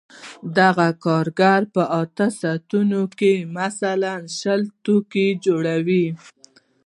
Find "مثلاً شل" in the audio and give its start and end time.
3.57-4.61